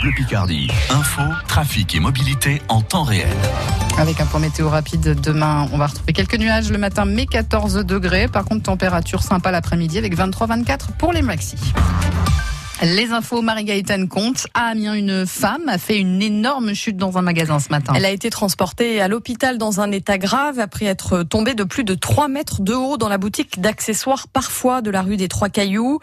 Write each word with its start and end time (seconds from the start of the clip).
Bleu 0.00 0.12
Picardie. 0.12 0.68
Info, 0.90 1.22
trafic 1.48 1.94
et 1.94 2.00
mobilité 2.00 2.62
en 2.68 2.82
temps 2.82 3.02
réel. 3.02 3.36
Avec 3.98 4.20
un 4.20 4.26
point 4.26 4.38
météo 4.38 4.68
rapide 4.68 5.20
demain, 5.20 5.66
on 5.72 5.78
va 5.78 5.86
retrouver 5.86 6.12
quelques 6.12 6.36
nuages 6.36 6.70
le 6.70 6.78
matin, 6.78 7.04
mais 7.04 7.26
14 7.26 7.84
degrés. 7.84 8.28
Par 8.28 8.44
contre, 8.44 8.62
température 8.62 9.22
sympa 9.22 9.50
l'après-midi 9.50 9.98
avec 9.98 10.16
23-24 10.16 10.92
pour 10.98 11.12
les 11.12 11.22
maxis. 11.22 11.56
Les 12.80 13.10
infos, 13.10 13.42
Marie-Gaëtane 13.42 14.06
Comte. 14.06 14.46
À 14.54 14.66
Amiens, 14.66 14.94
une 14.94 15.26
femme 15.26 15.68
a 15.68 15.78
fait 15.78 15.98
une 15.98 16.22
énorme 16.22 16.74
chute 16.74 16.96
dans 16.96 17.18
un 17.18 17.22
magasin 17.22 17.58
ce 17.58 17.70
matin. 17.70 17.92
Elle 17.96 18.04
a 18.04 18.10
été 18.10 18.30
transportée 18.30 19.00
à 19.00 19.08
l'hôpital 19.08 19.58
dans 19.58 19.80
un 19.80 19.90
état 19.90 20.16
grave 20.16 20.60
après 20.60 20.84
être 20.84 21.24
tombée 21.24 21.54
de 21.54 21.64
plus 21.64 21.82
de 21.82 21.94
3 21.94 22.28
mètres 22.28 22.62
de 22.62 22.74
haut 22.74 22.98
dans 22.98 23.08
la 23.08 23.18
boutique 23.18 23.60
d'accessoires 23.60 24.28
parfois 24.28 24.80
de 24.80 24.90
la 24.90 25.02
rue 25.02 25.16
des 25.16 25.26
Trois 25.26 25.48
Cailloux. 25.48 25.98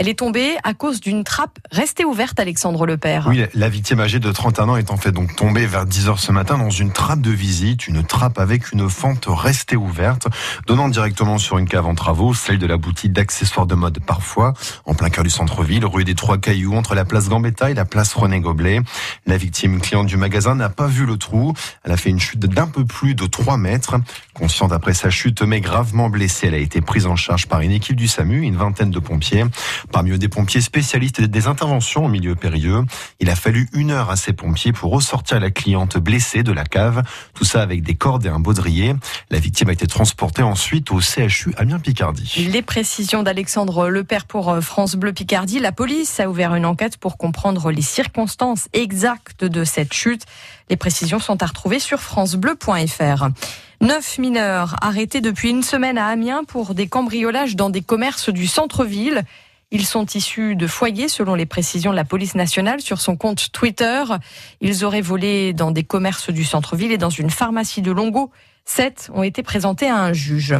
Elle 0.00 0.08
est 0.08 0.18
tombée 0.18 0.56
à 0.64 0.72
cause 0.72 0.98
d'une 0.98 1.24
trappe 1.24 1.58
restée 1.70 2.06
ouverte, 2.06 2.40
Alexandre 2.40 2.86
Lepère. 2.86 3.26
Oui, 3.28 3.44
la 3.52 3.68
victime 3.68 4.00
âgée 4.00 4.18
de 4.18 4.32
31 4.32 4.70
ans 4.70 4.76
est 4.76 4.90
en 4.90 4.96
fait 4.96 5.12
donc 5.12 5.36
tombée 5.36 5.66
vers 5.66 5.84
10 5.84 6.08
heures 6.08 6.18
ce 6.18 6.32
matin 6.32 6.56
dans 6.56 6.70
une 6.70 6.90
trappe 6.90 7.20
de 7.20 7.30
visite, 7.30 7.86
une 7.86 8.02
trappe 8.02 8.38
avec 8.38 8.72
une 8.72 8.88
fente 8.88 9.26
restée 9.28 9.76
ouverte, 9.76 10.26
donnant 10.66 10.88
directement 10.88 11.36
sur 11.36 11.58
une 11.58 11.68
cave 11.68 11.84
en 11.84 11.94
travaux, 11.94 12.32
celle 12.32 12.58
de 12.58 12.66
la 12.66 12.78
boutique 12.78 13.12
d'accessoires 13.12 13.66
de 13.66 13.74
mode 13.74 13.98
parfois, 14.00 14.54
en 14.86 14.94
plein 14.94 15.10
cœur 15.10 15.22
du 15.22 15.28
centre-ville, 15.28 15.84
rue 15.84 16.04
des 16.04 16.14
Trois 16.14 16.38
Cailloux, 16.38 16.76
entre 16.76 16.94
la 16.94 17.04
place 17.04 17.28
Gambetta 17.28 17.70
et 17.70 17.74
la 17.74 17.84
place 17.84 18.14
René 18.14 18.40
Goblet. 18.40 18.80
La 19.26 19.36
victime, 19.36 19.82
cliente 19.82 20.06
du 20.06 20.16
magasin, 20.16 20.54
n'a 20.54 20.70
pas 20.70 20.86
vu 20.86 21.04
le 21.04 21.18
trou. 21.18 21.52
Elle 21.84 21.92
a 21.92 21.98
fait 21.98 22.08
une 22.08 22.20
chute 22.20 22.40
d'un 22.40 22.68
peu 22.68 22.86
plus 22.86 23.14
de 23.14 23.26
3 23.26 23.58
mètres. 23.58 23.96
Consciente 24.32 24.72
après 24.72 24.94
sa 24.94 25.10
chute, 25.10 25.42
mais 25.42 25.60
gravement 25.60 26.08
blessée, 26.08 26.46
elle 26.46 26.54
a 26.54 26.56
été 26.56 26.80
prise 26.80 27.04
en 27.04 27.16
charge 27.16 27.48
par 27.48 27.60
une 27.60 27.72
équipe 27.72 27.96
du 27.96 28.08
SAMU, 28.08 28.40
une 28.40 28.56
vingtaine 28.56 28.90
de 28.90 28.98
pompiers. 28.98 29.44
Parmi 29.92 30.10
eux, 30.10 30.18
des 30.18 30.28
pompiers 30.28 30.60
spécialistes 30.60 31.20
des 31.20 31.46
interventions 31.46 32.04
au 32.04 32.08
milieu 32.08 32.34
périlleux. 32.34 32.84
Il 33.18 33.28
a 33.30 33.34
fallu 33.34 33.68
une 33.72 33.90
heure 33.90 34.10
à 34.10 34.16
ces 34.16 34.32
pompiers 34.32 34.72
pour 34.72 34.92
ressortir 34.92 35.40
la 35.40 35.50
cliente 35.50 35.98
blessée 35.98 36.42
de 36.42 36.52
la 36.52 36.64
cave. 36.64 37.02
Tout 37.34 37.44
ça 37.44 37.62
avec 37.62 37.82
des 37.82 37.94
cordes 37.94 38.24
et 38.26 38.28
un 38.28 38.40
baudrier. 38.40 38.94
La 39.30 39.38
victime 39.38 39.68
a 39.68 39.72
été 39.72 39.86
transportée 39.86 40.42
ensuite 40.42 40.90
au 40.90 41.00
CHU 41.00 41.52
Amiens-Picardie. 41.56 42.48
Les 42.50 42.62
précisions 42.62 43.22
d'Alexandre 43.22 43.88
Lepère 43.88 44.26
pour 44.26 44.50
euh, 44.50 44.60
France 44.60 44.94
Bleu 44.94 45.12
Picardie. 45.12 45.58
La 45.58 45.72
police 45.72 46.20
a 46.20 46.28
ouvert 46.28 46.54
une 46.54 46.66
enquête 46.66 46.96
pour 46.96 47.16
comprendre 47.16 47.70
les 47.70 47.82
circonstances 47.82 48.68
exactes 48.72 49.44
de 49.44 49.64
cette 49.64 49.92
chute. 49.92 50.24
Les 50.68 50.76
précisions 50.76 51.18
sont 51.18 51.42
à 51.42 51.46
retrouver 51.46 51.80
sur 51.80 52.00
francebleu.fr. 52.00 53.28
Neuf 53.82 54.18
mineurs 54.18 54.76
arrêtés 54.82 55.20
depuis 55.20 55.50
une 55.50 55.62
semaine 55.62 55.96
à 55.96 56.06
Amiens 56.06 56.44
pour 56.44 56.74
des 56.74 56.86
cambriolages 56.86 57.56
dans 57.56 57.70
des 57.70 57.80
commerces 57.80 58.28
du 58.28 58.46
centre-ville. 58.46 59.24
Ils 59.72 59.86
sont 59.86 60.04
issus 60.06 60.56
de 60.56 60.66
foyers, 60.66 61.08
selon 61.08 61.36
les 61.36 61.46
précisions 61.46 61.92
de 61.92 61.96
la 61.96 62.04
police 62.04 62.34
nationale 62.34 62.80
sur 62.80 63.00
son 63.00 63.16
compte 63.16 63.52
Twitter. 63.52 64.02
Ils 64.60 64.84
auraient 64.84 65.00
volé 65.00 65.52
dans 65.52 65.70
des 65.70 65.84
commerces 65.84 66.30
du 66.30 66.42
centre-ville 66.44 66.90
et 66.90 66.98
dans 66.98 67.10
une 67.10 67.30
pharmacie 67.30 67.80
de 67.80 67.92
Longo. 67.92 68.32
Sept 68.64 69.10
ont 69.14 69.22
été 69.22 69.44
présentés 69.44 69.88
à 69.88 69.96
un 69.96 70.12
juge. 70.12 70.56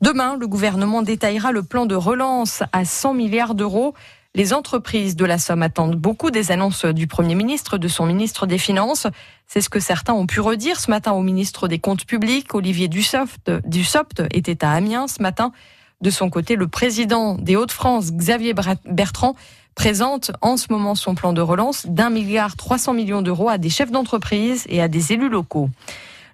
Demain, 0.00 0.36
le 0.36 0.48
gouvernement 0.48 1.02
détaillera 1.02 1.52
le 1.52 1.62
plan 1.62 1.86
de 1.86 1.94
relance 1.94 2.64
à 2.72 2.84
100 2.84 3.14
milliards 3.14 3.54
d'euros. 3.54 3.94
Les 4.34 4.52
entreprises 4.52 5.16
de 5.16 5.24
la 5.24 5.38
Somme 5.38 5.62
attendent 5.62 5.96
beaucoup 5.96 6.30
des 6.30 6.50
annonces 6.50 6.84
du 6.84 7.06
Premier 7.06 7.34
ministre, 7.34 7.78
de 7.78 7.88
son 7.88 8.06
ministre 8.06 8.46
des 8.46 8.58
Finances. 8.58 9.06
C'est 9.46 9.60
ce 9.60 9.68
que 9.68 9.80
certains 9.80 10.12
ont 10.12 10.26
pu 10.26 10.40
redire 10.40 10.80
ce 10.80 10.90
matin 10.90 11.12
au 11.12 11.22
ministre 11.22 11.68
des 11.68 11.78
Comptes 11.78 12.04
publics. 12.04 12.54
Olivier 12.54 12.88
Dussopt, 12.88 14.22
était 14.32 14.64
à 14.64 14.72
Amiens 14.72 15.06
ce 15.06 15.22
matin. 15.22 15.52
De 16.00 16.10
son 16.10 16.30
côté, 16.30 16.54
le 16.54 16.68
président 16.68 17.34
des 17.34 17.56
Hauts-de-France, 17.56 18.12
Xavier 18.12 18.54
Bertrand, 18.84 19.34
présente 19.74 20.30
en 20.42 20.56
ce 20.56 20.66
moment 20.70 20.94
son 20.94 21.16
plan 21.16 21.32
de 21.32 21.40
relance 21.40 21.86
d'un 21.86 22.08
milliard 22.08 22.54
300 22.54 22.94
millions 22.94 23.20
d'euros 23.20 23.48
à 23.48 23.58
des 23.58 23.68
chefs 23.68 23.90
d'entreprise 23.90 24.64
et 24.68 24.80
à 24.80 24.86
des 24.86 25.12
élus 25.12 25.28
locaux. 25.28 25.70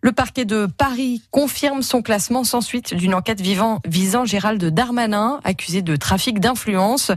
Le 0.02 0.12
parquet 0.12 0.44
de 0.44 0.66
Paris 0.66 1.22
confirme 1.30 1.80
son 1.80 2.02
classement 2.02 2.44
sans 2.44 2.60
suite 2.60 2.92
d'une 2.92 3.14
enquête 3.14 3.40
vivant, 3.40 3.80
visant 3.86 4.26
Gérald 4.26 4.62
Darmanin, 4.62 5.40
accusé 5.44 5.80
de 5.80 5.96
trafic 5.96 6.40
d'influence. 6.40 7.10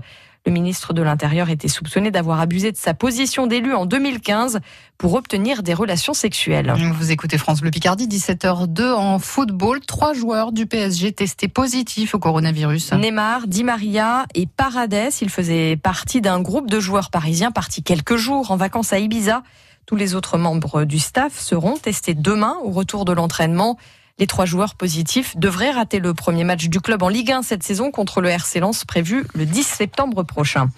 Le 0.48 0.54
ministre 0.54 0.94
de 0.94 1.02
l'Intérieur 1.02 1.50
était 1.50 1.68
soupçonné 1.68 2.10
d'avoir 2.10 2.40
abusé 2.40 2.72
de 2.72 2.78
sa 2.78 2.94
position 2.94 3.48
d'élu 3.48 3.74
en 3.74 3.86
2015 3.86 4.62
pour 4.98 5.16
obtenir 5.16 5.62
des 5.62 5.74
relations 5.74 6.14
sexuelles. 6.14 6.74
Vous 6.94 7.12
écoutez 7.12 7.38
France 7.38 7.60
Bleu 7.60 7.70
Picardie, 7.70 8.08
17h02 8.08 8.94
en 8.94 9.20
football. 9.20 9.82
Trois 9.82 10.14
joueurs 10.14 10.54
du 10.54 10.66
PSG 10.66 11.12
testés 11.12 11.50
positifs 11.50 12.16
au 12.16 12.20
coronavirus. 12.20 12.94
Neymar, 12.94 13.46
Di 13.48 13.66
Maria 13.66 14.26
et 14.36 14.46
Paredes. 14.46 15.12
Ils 15.20 15.30
faisaient 15.30 15.76
partie 15.76 16.22
d'un 16.22 16.40
groupe 16.40 16.70
de 16.72 16.80
joueurs 16.80 17.10
parisiens 17.10 17.52
partis 17.52 17.84
quelques 17.84 18.16
jours 18.16 18.50
en 18.50 18.56
vacances 18.56 18.94
à 18.94 19.00
Ibiza. 19.00 19.44
Tous 19.86 19.98
les 19.98 20.16
autres 20.16 20.38
membres 20.38 20.86
du 20.86 21.00
staff 21.00 21.38
seront 21.38 21.76
testés 21.76 22.14
demain 22.14 22.56
au 22.64 22.72
retour 22.72 23.04
de 23.04 23.12
l'entraînement. 23.12 23.78
Les 24.20 24.26
trois 24.26 24.46
joueurs 24.46 24.74
positifs 24.74 25.38
devraient 25.38 25.70
rater 25.70 26.00
le 26.00 26.16
premier 26.16 26.44
match 26.44 26.70
du 26.70 26.82
club 26.82 27.04
en 27.04 27.08
Ligue 27.08 27.32
1 27.32 27.44
cette 27.44 27.62
saison 27.62 27.92
contre 27.92 28.20
le 28.20 28.30
RC 28.30 28.60
Lens 28.60 28.84
prévu 28.84 29.28
le 29.36 29.46
10 29.46 29.62
septembre 29.62 30.24
prochain. 30.24 30.70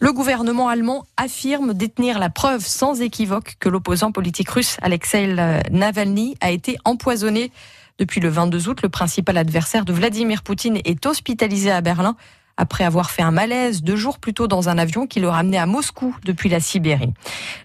Le 0.00 0.12
gouvernement 0.12 0.66
allemand 0.66 1.06
affirme 1.16 1.72
détenir 1.72 2.18
la 2.18 2.30
preuve 2.30 2.66
sans 2.66 3.00
équivoque 3.00 3.54
que 3.60 3.68
l'opposant 3.68 4.10
politique 4.10 4.50
russe 4.50 4.76
Alexei 4.82 5.36
Navalny 5.70 6.34
a 6.40 6.50
été 6.50 6.78
empoisonné. 6.84 7.52
Depuis 8.00 8.20
le 8.20 8.28
22 8.28 8.68
août, 8.68 8.82
le 8.82 8.88
principal 8.88 9.36
adversaire 9.36 9.84
de 9.84 9.92
Vladimir 9.92 10.42
Poutine 10.42 10.80
est 10.84 11.06
hospitalisé 11.06 11.70
à 11.70 11.82
Berlin 11.82 12.16
après 12.56 12.82
avoir 12.82 13.12
fait 13.12 13.22
un 13.22 13.30
malaise 13.30 13.84
deux 13.84 13.96
jours 13.96 14.18
plus 14.18 14.34
tôt 14.34 14.48
dans 14.48 14.68
un 14.68 14.78
avion 14.78 15.06
qui 15.06 15.20
le 15.20 15.28
ramenait 15.28 15.58
à 15.58 15.66
Moscou 15.66 16.16
depuis 16.24 16.48
la 16.48 16.58
Sibérie. 16.58 17.14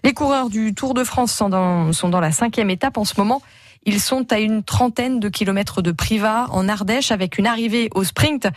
Les 0.04 0.14
coureurs 0.14 0.50
du 0.50 0.72
Tour 0.72 0.94
de 0.94 1.02
France 1.02 1.32
sont 1.32 1.48
dans, 1.48 1.92
sont 1.92 2.08
dans 2.10 2.20
la 2.20 2.30
cinquième 2.30 2.70
étape 2.70 2.96
en 2.96 3.04
ce 3.04 3.14
moment. 3.18 3.42
Ils 3.86 4.00
sont 4.00 4.32
à 4.32 4.40
une 4.40 4.64
trentaine 4.64 5.20
de 5.20 5.28
kilomètres 5.28 5.80
de 5.80 5.92
Privas 5.92 6.48
en 6.50 6.68
Ardèche 6.68 7.12
avec 7.12 7.38
une 7.38 7.46
arrivée 7.46 7.88
au 7.94 8.02
sprint 8.02 8.48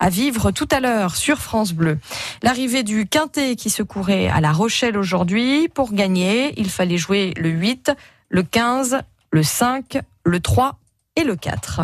à 0.00 0.08
vivre 0.08 0.50
tout 0.50 0.68
à 0.70 0.80
l'heure 0.80 1.14
sur 1.14 1.38
France 1.38 1.74
Bleu. 1.74 1.98
L'arrivée 2.42 2.82
du 2.82 3.06
Quintet 3.06 3.54
qui 3.54 3.68
se 3.68 3.82
courait 3.82 4.28
à 4.28 4.40
La 4.40 4.50
Rochelle 4.50 4.96
aujourd'hui. 4.96 5.68
Pour 5.68 5.92
gagner, 5.92 6.54
il 6.56 6.70
fallait 6.70 6.96
jouer 6.96 7.34
le 7.36 7.50
8, 7.50 7.92
le 8.30 8.42
15, 8.42 9.00
le 9.30 9.42
5, 9.42 9.98
le 10.24 10.40
3 10.40 10.78
et 11.16 11.24
le 11.24 11.36
4. 11.36 11.82